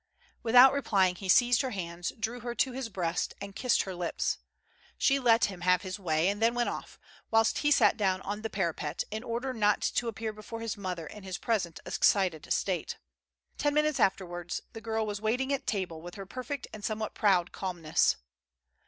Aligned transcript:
Without 0.41 0.73
replying 0.73 1.13
he 1.13 1.29
seized 1.29 1.61
her 1.61 1.69
hands, 1.69 2.11
drew 2.19 2.39
her 2.39 2.55
to 2.55 2.71
his 2.71 2.89
breast, 2.89 3.35
and 3.39 3.55
kissed 3.55 3.83
her 3.83 3.93
lips. 3.93 4.39
She 4.97 5.19
let 5.19 5.45
him 5.45 5.61
have 5.61 5.83
his 5.83 5.99
way, 5.99 6.27
and 6.27 6.41
then 6.41 6.55
went 6.55 6.69
off, 6.69 6.99
whilst 7.29 7.59
he 7.59 7.69
sat 7.69 7.97
down 7.97 8.19
on 8.21 8.41
the 8.41 8.49
parapet, 8.49 9.03
in 9.11 9.23
order 9.23 9.53
not 9.53 9.79
to 9.83 10.07
appear 10.07 10.33
before 10.33 10.59
his 10.61 10.75
mother 10.75 11.05
in 11.05 11.21
his 11.21 11.37
present 11.37 11.79
excited 11.85 12.51
state. 12.51 12.97
Ten 13.59 13.75
minutes 13.75 13.99
afterwards 13.99 14.61
the 14.73 14.81
girl 14.81 15.05
Avas 15.05 15.19
waiting 15.19 15.53
at 15.53 15.67
table 15.67 16.01
with 16.01 16.15
her 16.15 16.25
perfect 16.25 16.65
and 16.73 16.83
somewhat 16.83 17.13
proud 17.13 17.51
calmness. 17.51 18.15